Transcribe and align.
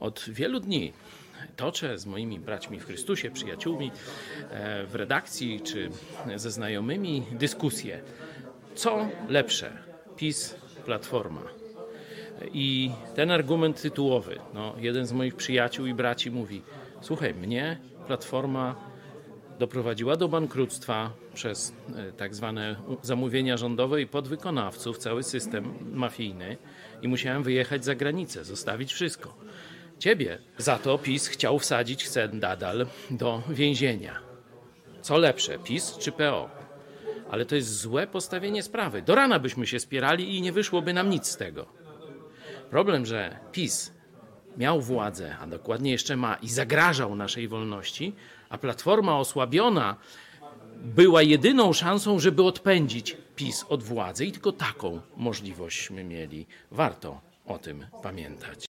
Od 0.00 0.24
wielu 0.28 0.60
dni 0.60 0.92
toczę 1.56 1.98
z 1.98 2.06
moimi 2.06 2.40
braćmi 2.40 2.80
w 2.80 2.84
Chrystusie, 2.84 3.30
przyjaciółmi 3.30 3.90
e, 4.50 4.86
w 4.86 4.94
redakcji 4.94 5.60
czy 5.60 5.90
ze 6.36 6.50
znajomymi 6.50 7.22
dyskusję. 7.32 8.00
Co 8.74 9.08
lepsze? 9.28 9.72
PiS, 10.16 10.54
Platforma. 10.84 11.42
I 12.52 12.90
ten 13.14 13.30
argument 13.30 13.82
tytułowy, 13.82 14.38
no, 14.54 14.74
jeden 14.78 15.06
z 15.06 15.12
moich 15.12 15.34
przyjaciół 15.34 15.86
i 15.86 15.94
braci 15.94 16.30
mówi: 16.30 16.62
Słuchaj, 17.00 17.34
mnie 17.34 17.78
Platforma 18.06 18.74
doprowadziła 19.58 20.16
do 20.16 20.28
bankructwa 20.28 21.10
przez 21.34 21.72
e, 21.96 22.12
tak 22.12 22.34
zwane 22.34 22.76
zamówienia 23.02 23.56
rządowe 23.56 24.02
i 24.02 24.06
podwykonawców, 24.06 24.98
cały 24.98 25.22
system 25.22 25.74
mafijny 25.92 26.56
i 27.02 27.08
musiałem 27.08 27.42
wyjechać 27.42 27.84
za 27.84 27.94
granicę, 27.94 28.44
zostawić 28.44 28.92
wszystko. 28.92 29.34
Ciebie 29.98 30.38
za 30.58 30.78
to 30.78 30.98
PiS 30.98 31.28
chciał 31.28 31.58
wsadzić, 31.58 32.04
chce 32.04 32.28
nadal 32.28 32.86
do 33.10 33.42
więzienia. 33.48 34.18
Co 35.02 35.16
lepsze, 35.16 35.58
PiS 35.58 35.96
czy 35.98 36.12
PO? 36.12 36.50
Ale 37.30 37.46
to 37.46 37.54
jest 37.54 37.80
złe 37.80 38.06
postawienie 38.06 38.62
sprawy. 38.62 39.02
Do 39.02 39.14
rana 39.14 39.38
byśmy 39.38 39.66
się 39.66 39.80
spierali 39.80 40.36
i 40.36 40.42
nie 40.42 40.52
wyszłoby 40.52 40.92
nam 40.92 41.10
nic 41.10 41.26
z 41.26 41.36
tego. 41.36 41.66
Problem, 42.70 43.06
że 43.06 43.36
PiS 43.52 43.92
miał 44.56 44.80
władzę, 44.80 45.36
a 45.40 45.46
dokładnie 45.46 45.90
jeszcze 45.90 46.16
ma 46.16 46.34
i 46.34 46.48
zagrażał 46.48 47.16
naszej 47.16 47.48
wolności, 47.48 48.14
a 48.48 48.58
Platforma 48.58 49.18
osłabiona 49.18 49.96
była 50.76 51.22
jedyną 51.22 51.72
szansą, 51.72 52.18
żeby 52.18 52.42
odpędzić 52.42 53.16
PiS 53.36 53.64
od 53.68 53.82
władzy 53.82 54.26
i 54.26 54.32
tylko 54.32 54.52
taką 54.52 55.00
możliwośćśmy 55.16 56.04
mieli. 56.04 56.46
Warto 56.70 57.20
o 57.46 57.58
tym 57.58 57.86
pamiętać. 58.02 58.66